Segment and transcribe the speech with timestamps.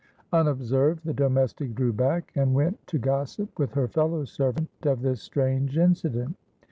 [0.33, 5.21] Unobserved, the domestic drew back, and went to gossip with her fellow servant of this
[5.21, 6.35] strange incident.